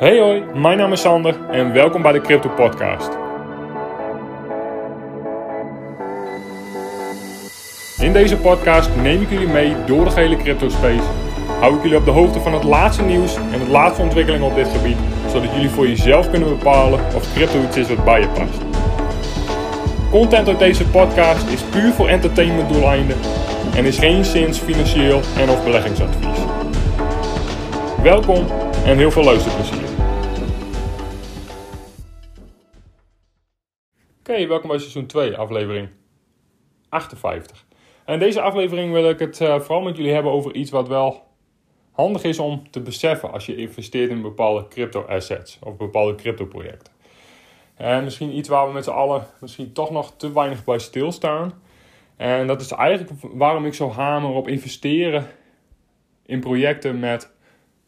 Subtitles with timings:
[0.00, 3.08] Hey hoi, mijn naam is Sander en welkom bij de Crypto Podcast.
[7.98, 11.08] In deze podcast neem ik jullie mee door de gehele crypto space.
[11.60, 14.54] Hou ik jullie op de hoogte van het laatste nieuws en de laatste ontwikkelingen op
[14.54, 14.96] dit gebied,
[15.30, 18.60] zodat jullie voor jezelf kunnen bepalen of crypto iets is wat bij je past.
[20.10, 23.16] Content uit deze podcast is puur voor entertainment doeleinden
[23.76, 26.38] en is geen zins financieel en of beleggingsadvies.
[28.02, 28.46] Welkom
[28.84, 29.89] en heel veel luisterplezier.
[34.30, 35.88] Oké, welkom bij seizoen 2, aflevering
[36.88, 37.66] 58.
[38.04, 40.88] En in deze aflevering wil ik het uh, vooral met jullie hebben over iets wat
[40.88, 41.22] wel
[41.92, 46.44] handig is om te beseffen als je investeert in bepaalde crypto assets of bepaalde crypto
[46.46, 46.92] projecten.
[47.74, 51.62] En misschien iets waar we met z'n allen misschien toch nog te weinig bij stilstaan.
[52.16, 55.26] En dat is eigenlijk waarom ik zo hamer op investeren
[56.26, 57.32] in projecten met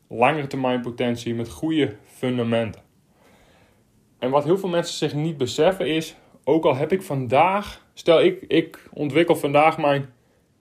[0.09, 2.83] langere termijn potentie, met goede fundamenten.
[4.19, 8.23] En wat heel veel mensen zich niet beseffen is, ook al heb ik vandaag, stel
[8.23, 10.09] ik, ik ontwikkel vandaag mijn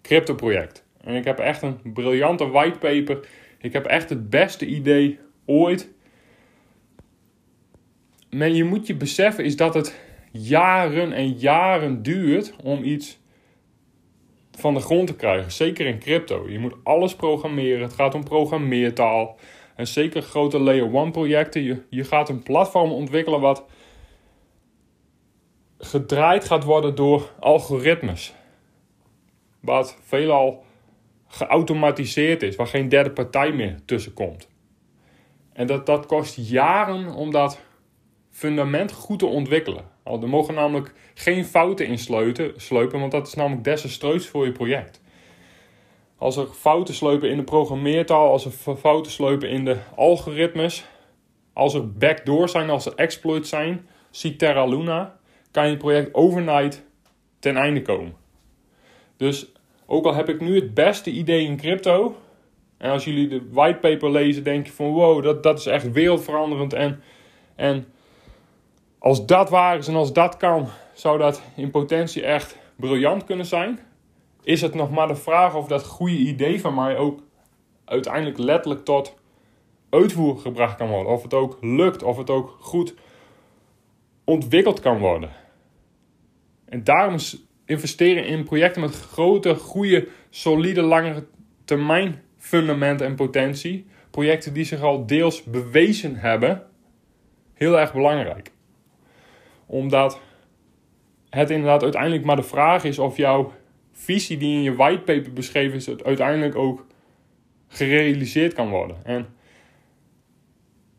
[0.01, 0.85] crypto project.
[1.01, 3.27] En ik heb echt een briljante whitepaper.
[3.57, 5.89] Ik heb echt het beste idee ooit.
[8.29, 9.99] Maar je moet je beseffen is dat het
[10.31, 13.19] jaren en jaren duurt om iets
[14.51, 15.51] van de grond te krijgen.
[15.51, 16.49] Zeker in crypto.
[16.49, 17.81] Je moet alles programmeren.
[17.81, 19.37] Het gaat om programmeertaal.
[19.75, 21.61] En zeker grote layer 1 projecten.
[21.61, 23.65] Je, je gaat een platform ontwikkelen wat
[25.81, 28.33] gedraaid gaat worden door algoritmes.
[29.59, 30.63] Wat veelal
[31.27, 34.49] geautomatiseerd is, waar geen derde partij meer tussen komt.
[35.53, 37.59] En dat, dat kost jaren om dat
[38.29, 39.89] fundament goed te ontwikkelen.
[40.03, 41.97] Er mogen namelijk geen fouten in
[42.55, 45.01] sleupen, want dat is namelijk desastreus voor je project.
[46.17, 50.85] Als er fouten sleupen in de programmeertaal, als er fouten sleupen in de algoritmes,
[51.53, 55.19] als er backdoors zijn, als er exploits zijn, zie Terra Luna,
[55.51, 56.83] kan je project overnight
[57.39, 58.15] ten einde komen.
[59.17, 59.51] Dus
[59.85, 62.15] ook al heb ik nu het beste idee in crypto,
[62.81, 66.73] en als jullie de whitepaper lezen, denk je van wow, dat, dat is echt wereldveranderend.
[66.73, 67.01] En,
[67.55, 67.85] en
[68.99, 73.45] als dat waar is en als dat kan, zou dat in potentie echt briljant kunnen
[73.45, 73.79] zijn.
[74.43, 77.19] Is het nog maar de vraag of dat goede idee van mij ook
[77.85, 79.15] uiteindelijk letterlijk tot
[79.89, 81.11] uitvoer gebracht kan worden.
[81.11, 82.93] Of het ook lukt, of het ook goed
[84.23, 85.29] ontwikkeld kan worden.
[86.71, 87.17] En daarom
[87.65, 91.25] investeren in projecten met grote, goede, solide, langere
[91.65, 93.85] termijn fundamenten en potentie.
[94.11, 96.67] Projecten die zich al deels bewezen hebben.
[97.53, 98.51] Heel erg belangrijk.
[99.65, 100.19] Omdat
[101.29, 103.53] het inderdaad uiteindelijk maar de vraag is of jouw
[103.91, 106.85] visie die in je whitepaper beschreven is, uiteindelijk ook
[107.67, 108.97] gerealiseerd kan worden.
[109.03, 109.27] En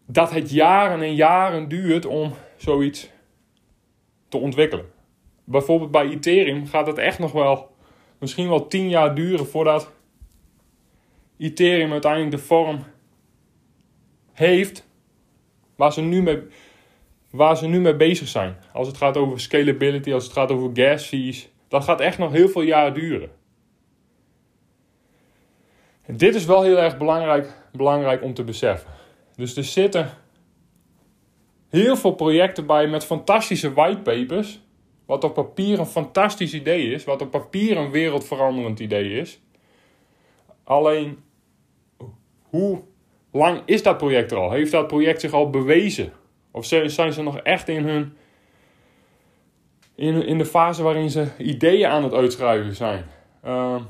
[0.06, 3.10] dat het jaren en jaren duurt om zoiets
[4.28, 5.00] te ontwikkelen.
[5.44, 7.74] Bijvoorbeeld bij Ethereum gaat het echt nog wel,
[8.18, 9.92] misschien wel 10 jaar duren voordat
[11.38, 12.84] Ethereum uiteindelijk de vorm
[14.32, 14.88] heeft
[15.76, 16.42] waar ze nu mee,
[17.30, 18.56] waar ze nu mee bezig zijn.
[18.72, 22.32] Als het gaat over scalability, als het gaat over gas fees, dat gaat echt nog
[22.32, 23.30] heel veel jaar duren.
[26.02, 28.90] En dit is wel heel erg belangrijk, belangrijk om te beseffen.
[29.36, 30.10] Dus er zitten
[31.68, 34.60] heel veel projecten bij met fantastische whitepapers.
[35.06, 37.04] Wat op papier een fantastisch idee is.
[37.04, 39.40] Wat op papier een wereldveranderend idee is.
[40.64, 41.18] Alleen,
[42.42, 42.82] hoe
[43.32, 44.50] lang is dat project er al?
[44.50, 46.12] Heeft dat project zich al bewezen?
[46.50, 48.16] Of zijn ze nog echt in hun.
[49.94, 53.04] In, in de fase waarin ze ideeën aan het uitschrijven zijn?
[53.44, 53.80] Uh,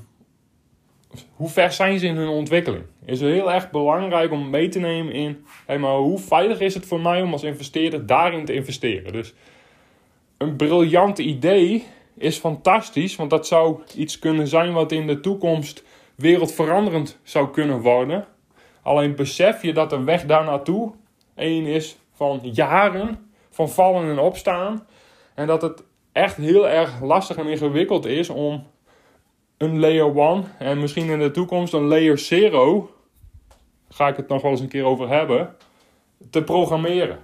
[1.32, 2.84] hoe ver zijn ze in hun ontwikkeling?
[3.04, 6.74] Is het heel erg belangrijk om mee te nemen in, hey, maar hoe veilig is
[6.74, 9.12] het voor mij om als investeerder daarin te investeren?
[9.12, 9.34] Dus
[10.42, 11.86] een briljant idee
[12.16, 17.80] is fantastisch, want dat zou iets kunnen zijn wat in de toekomst wereldveranderend zou kunnen
[17.80, 18.26] worden.
[18.82, 20.92] Alleen besef je dat de weg daar naartoe
[21.34, 24.86] één is van jaren, van vallen en opstaan.
[25.34, 25.82] En dat het
[26.12, 28.66] echt heel erg lastig en ingewikkeld is om
[29.56, 32.90] een layer 1 en misschien in de toekomst een layer 0,
[33.88, 35.56] ga ik het nog wel eens een keer over hebben,
[36.30, 37.18] te programmeren.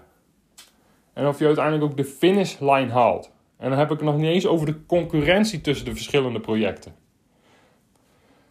[1.19, 3.31] En of je uiteindelijk ook de finish line haalt.
[3.57, 6.95] En dan heb ik het nog niet eens over de concurrentie tussen de verschillende projecten.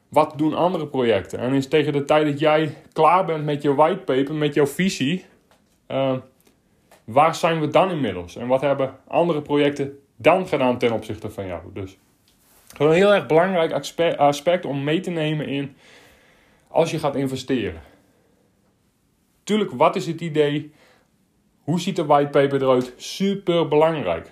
[0.10, 1.40] Wat doen andere projecten?
[1.40, 5.26] En is tegen de tijd dat jij klaar bent met je whitepaper, met jouw visie,
[5.88, 6.18] uh,
[7.04, 8.36] waar zijn we dan inmiddels?
[8.36, 11.62] En wat hebben andere projecten dan gedaan ten opzichte van jou?
[11.74, 11.98] Dus
[12.76, 13.72] gewoon een heel erg belangrijk
[14.18, 15.76] aspect om mee te nemen in
[16.68, 17.82] als je gaat investeren.
[19.44, 20.74] Tuurlijk, wat is het idee?
[21.68, 22.94] Hoe ziet de whitepaper eruit?
[22.96, 24.32] Super belangrijk.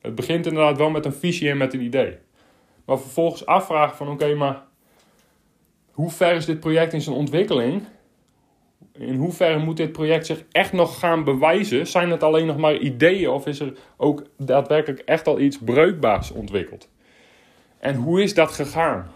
[0.00, 2.18] Het begint inderdaad wel met een visie en met een idee.
[2.84, 4.62] Maar vervolgens afvragen van oké, maar
[5.90, 7.82] hoe ver is dit project in zijn ontwikkeling?
[8.92, 11.86] In hoeverre moet dit project zich echt nog gaan bewijzen?
[11.86, 16.30] Zijn het alleen nog maar ideeën of is er ook daadwerkelijk echt al iets breukbaars
[16.30, 16.88] ontwikkeld?
[17.78, 19.10] En hoe is dat gegaan?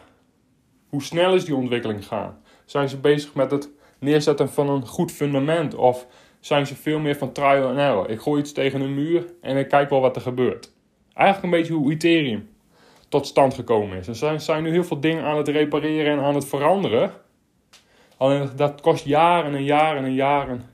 [0.89, 2.43] Hoe snel is die ontwikkeling gegaan?
[2.65, 5.75] Zijn ze bezig met het neerzetten van een goed fundament?
[5.75, 6.07] Of
[6.41, 8.11] zijn ze veel meer van trial and error?
[8.11, 10.73] Ik gooi iets tegen een muur en ik kijk wel wat er gebeurt.
[11.13, 12.49] Eigenlijk een beetje hoe Ethereum
[13.09, 14.09] tot stand gekomen is.
[14.09, 17.13] Er zijn, zijn nu heel veel dingen aan het repareren en aan het veranderen.
[18.17, 20.65] Alleen dat kost jaren en jaren en jaren.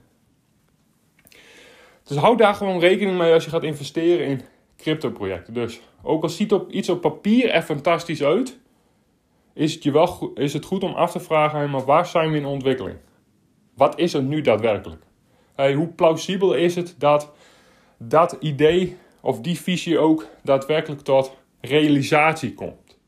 [2.04, 4.42] Dus houd daar gewoon rekening mee als je gaat investeren in
[4.76, 5.54] crypto-projecten.
[5.54, 8.58] Dus ook al ziet op, iets op papier er fantastisch uit,
[9.54, 12.36] is het, je wel, is het goed om af te vragen: maar waar zijn we
[12.36, 12.96] in ontwikkeling?
[13.74, 15.02] Wat is het nu daadwerkelijk?
[15.56, 17.32] Hoe plausibel is het dat
[17.98, 22.98] dat idee of die visie ook daadwerkelijk tot realisatie komt?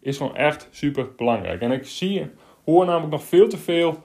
[0.00, 1.60] Is gewoon echt super belangrijk.
[1.60, 2.30] En ik zie,
[2.64, 4.02] hoor namelijk nog veel te veel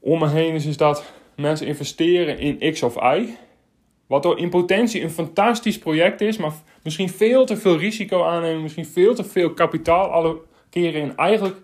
[0.00, 3.36] om me heen is, is dat mensen investeren in X of Y.
[4.06, 6.52] Wat door in potentie een fantastisch project is, maar
[6.82, 11.56] misschien veel te veel risico aannemen, misschien veel te veel kapitaal allokeren in eigenlijk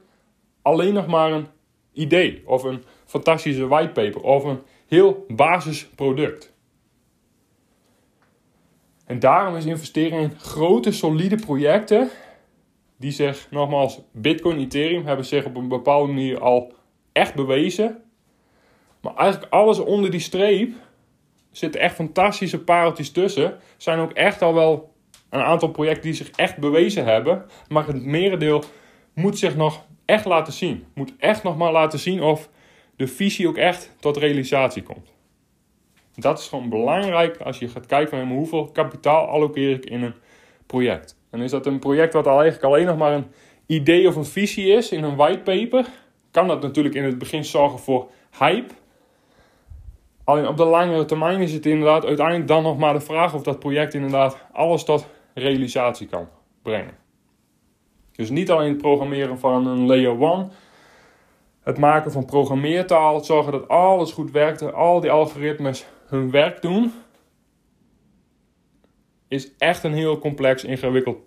[0.63, 1.47] alleen nog maar een
[1.93, 6.53] idee of een fantastische whitepaper of een heel basisproduct.
[9.07, 12.09] En daarom is investeren in grote, solide projecten,
[12.97, 16.73] die zich nogmaals, Bitcoin, Ethereum, hebben zich op een bepaalde manier al
[17.13, 18.03] echt bewezen.
[19.01, 20.73] Maar eigenlijk alles onder die streep
[21.51, 23.59] zitten echt fantastische pareltjes tussen.
[23.77, 24.93] Zijn ook echt al wel
[25.31, 27.45] een aantal projecten die zich echt bewezen hebben.
[27.69, 28.65] Maar het merendeel
[29.15, 30.87] moet zich nog echt laten zien.
[30.95, 32.49] Moet echt nog maar laten zien of
[33.01, 35.13] de visie ook echt tot realisatie komt.
[36.15, 40.15] Dat is gewoon belangrijk als je gaat kijken van hoeveel kapitaal allokeer ik in een
[40.67, 41.17] project.
[41.31, 43.27] En is dat een project wat al eigenlijk alleen nog maar een
[43.67, 45.87] idee of een visie is in een whitepaper,
[46.31, 48.75] kan dat natuurlijk in het begin zorgen voor hype.
[50.25, 53.43] Alleen op de langere termijn is het inderdaad uiteindelijk dan nog maar de vraag of
[53.43, 56.29] dat project inderdaad alles tot realisatie kan
[56.63, 56.95] brengen.
[58.13, 60.51] Dus niet alleen het programmeren van een layer 1,
[61.63, 66.93] het maken van programmeertaal, zorgen dat alles goed werkt, al die algoritmes hun werk doen,
[69.29, 71.19] is echt een heel complex, ingewikkeld,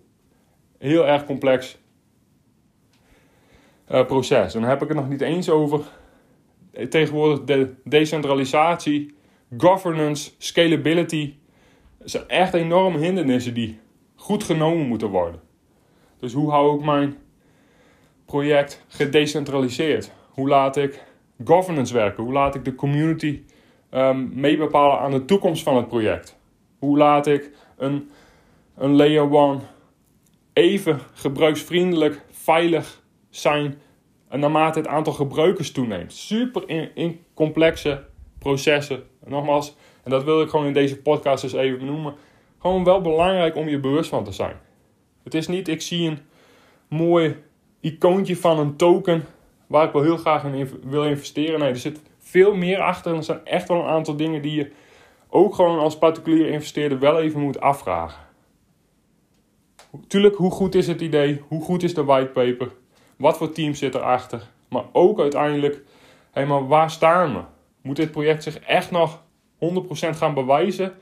[0.78, 1.78] heel erg complex
[3.90, 4.54] uh, proces.
[4.54, 5.80] En dan heb ik het nog niet eens over
[6.88, 9.14] tegenwoordig de decentralisatie,
[9.56, 11.34] governance, scalability.
[11.98, 13.78] Dat zijn echt enorme hindernissen die
[14.14, 15.40] goed genomen moeten worden.
[16.18, 17.16] Dus hoe hou ik mijn
[18.24, 20.12] project gedecentraliseerd?
[20.34, 21.04] Hoe laat ik
[21.44, 22.24] governance werken?
[22.24, 23.42] Hoe laat ik de community
[23.90, 26.38] um, aan de toekomst van het project?
[26.78, 28.10] Hoe laat ik een,
[28.76, 29.60] een layer 1
[30.52, 33.80] even gebruiksvriendelijk, veilig zijn
[34.28, 36.12] en naarmate het aantal gebruikers toeneemt?
[36.12, 38.04] Super in, in complexe
[38.38, 39.02] processen.
[39.24, 42.14] En nogmaals, en dat wil ik gewoon in deze podcast eens even benoemen.
[42.58, 44.56] Gewoon wel belangrijk om je bewust van te zijn.
[45.22, 46.18] Het is niet, ik zie een
[46.88, 47.36] mooi
[47.80, 49.24] icoontje van een token
[49.66, 51.60] waar ik wel heel graag in wil investeren.
[51.60, 53.10] Nee, er zit veel meer achter.
[53.10, 54.72] En er zijn echt wel een aantal dingen die je
[55.28, 58.22] ook gewoon als particulier investeerder wel even moet afvragen.
[60.06, 61.42] Tuurlijk, hoe goed is het idee?
[61.48, 62.72] Hoe goed is de whitepaper?
[63.16, 64.42] Wat voor team zit erachter?
[64.68, 65.82] Maar ook uiteindelijk,
[66.30, 67.40] hé, maar waar staan we?
[67.82, 69.22] Moet dit project zich echt nog
[69.58, 69.66] 100%
[70.16, 70.92] gaan bewijzen?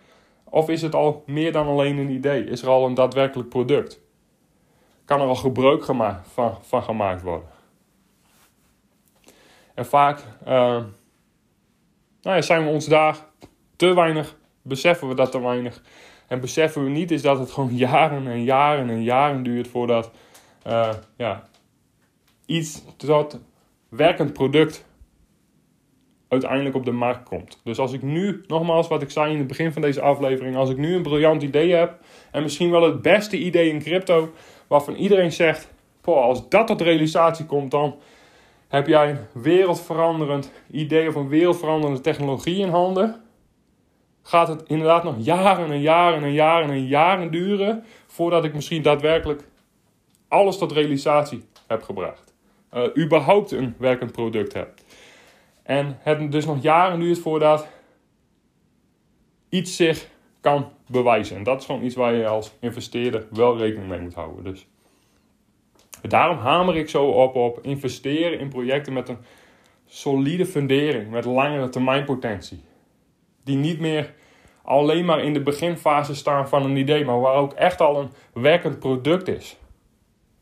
[0.45, 2.45] Of is het al meer dan alleen een idee?
[2.45, 4.01] Is er al een daadwerkelijk product?
[5.05, 6.17] Kan er al gebruik van,
[6.61, 7.49] van gemaakt worden?
[9.75, 10.83] En vaak uh,
[12.23, 13.17] nou zijn we ons daar
[13.77, 15.83] te weinig, beseffen we dat te weinig.
[16.29, 20.11] En beseffen we niet is dat het gewoon jaren en jaren en jaren duurt voordat
[20.67, 21.49] uh, ja,
[22.47, 23.41] iets tot
[23.89, 24.85] werkend product
[26.29, 27.61] uiteindelijk op de markt komt.
[27.65, 30.71] Dus als ik nu, nogmaals wat ik zei in het begin van deze aflevering, als
[30.71, 31.99] ik nu een briljant idee heb
[32.31, 34.33] en misschien wel het beste idee in crypto,
[34.67, 35.71] waarvan iedereen zegt,
[36.05, 37.97] als dat tot realisatie komt, dan
[38.73, 43.23] heb jij een wereldveranderend idee of een wereldveranderende technologie in handen,
[44.23, 48.83] gaat het inderdaad nog jaren en jaren en jaren en jaren duren voordat ik misschien
[48.83, 49.45] daadwerkelijk
[50.29, 52.35] alles tot realisatie heb gebracht.
[52.75, 54.75] Uh, überhaupt een werkend product heb.
[55.63, 57.67] En het dus nog jaren duurt voordat
[59.49, 60.09] iets zich
[60.41, 61.37] kan bewijzen.
[61.37, 64.45] En dat is gewoon iets waar je als investeerder wel rekening mee moet houden.
[64.45, 64.67] Dus
[66.11, 69.19] daarom hamer ik zo op op investeren in projecten met een
[69.87, 72.61] solide fundering met langere termijn potentie.
[73.45, 74.15] Die niet meer
[74.63, 78.43] alleen maar in de beginfase staan van een idee, maar waar ook echt al een
[78.43, 79.57] werkend product is.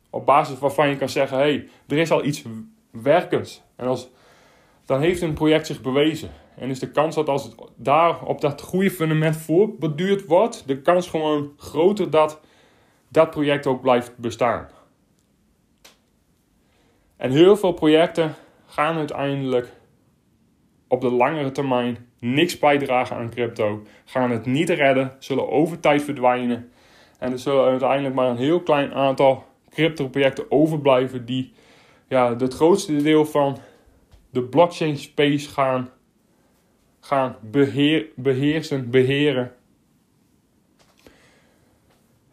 [0.09, 2.43] Op basis waarvan je kan zeggen: hé, hey, er is al iets
[2.91, 3.61] werkends.
[3.75, 4.09] En als,
[4.85, 6.31] dan heeft een project zich bewezen.
[6.55, 10.81] En is de kans dat als het daar op dat goede fundament voorbeduurd wordt, de
[10.81, 12.39] kans gewoon groter dat
[13.07, 14.67] dat project ook blijft bestaan.
[17.21, 18.35] En heel veel projecten
[18.65, 19.69] gaan uiteindelijk
[20.87, 26.03] op de langere termijn niks bijdragen aan crypto, gaan het niet redden, zullen over tijd
[26.03, 26.71] verdwijnen.
[27.19, 31.53] En er zullen uiteindelijk maar een heel klein aantal crypto-projecten overblijven die
[32.07, 33.57] ja, het grootste deel van
[34.29, 35.89] de blockchain space gaan,
[36.99, 39.51] gaan beheer, beheersen, beheren.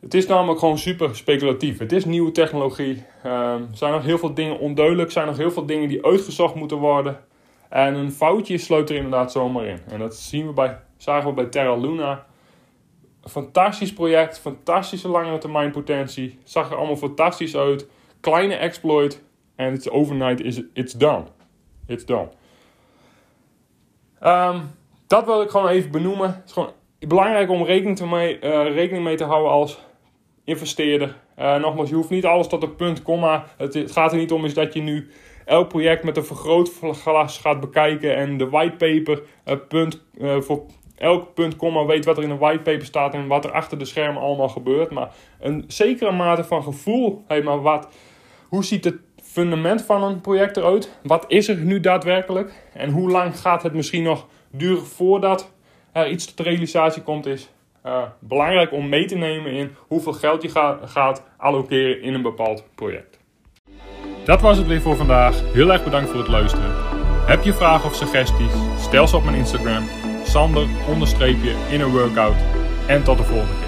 [0.01, 1.79] Het is namelijk gewoon super speculatief.
[1.79, 3.05] Het is nieuwe technologie.
[3.23, 5.07] Er zijn nog heel veel dingen onduidelijk.
[5.07, 7.25] Er zijn nog heel veel dingen die uitgezocht moeten worden.
[7.69, 9.81] En een foutje sluit er inderdaad zomaar in.
[9.89, 12.27] En dat zien we bij, zagen we bij Terra Luna.
[13.23, 16.39] Fantastisch project, fantastische langere termijn potentie.
[16.45, 17.89] Zag er allemaal fantastisch uit.
[18.21, 19.23] Kleine exploit.
[19.57, 21.25] En it's overnight is it's done.
[21.87, 22.29] It's done.
[24.23, 24.61] Um,
[25.07, 26.29] dat wil ik gewoon even benoemen.
[26.29, 29.87] Het is gewoon belangrijk om rekening, mee, uh, rekening mee te houden als
[30.49, 31.17] investeerder.
[31.39, 33.45] Uh, nogmaals, je hoeft niet alles tot een punt, komma.
[33.57, 35.11] Het, het gaat er niet om is dat je nu
[35.45, 40.65] elk project met een vergrootglas gaat bekijken en de whitepaper uh, punt, uh, voor
[40.97, 43.85] elk punt, komma weet wat er in een whitepaper staat en wat er achter de
[43.85, 44.91] schermen allemaal gebeurt.
[44.91, 47.89] Maar een zekere mate van gevoel, hey, maar wat,
[48.49, 50.99] hoe ziet het fundament van een project eruit?
[51.03, 52.53] Wat is er nu daadwerkelijk?
[52.73, 55.53] En hoe lang gaat het misschien nog duren voordat
[55.93, 57.51] er iets tot realisatie komt is?
[57.89, 62.23] Uh, belangrijk om mee te nemen in hoeveel geld je ga, gaat allokeren in een
[62.23, 63.19] bepaald project.
[64.25, 65.53] Dat was het weer voor vandaag.
[65.53, 66.71] Heel erg bedankt voor het luisteren.
[67.27, 68.53] Heb je vragen of suggesties?
[68.79, 69.89] Stel ze op mijn Instagram.
[70.25, 72.37] Sander onderstreepje in een workout.
[72.87, 73.68] En tot de volgende keer.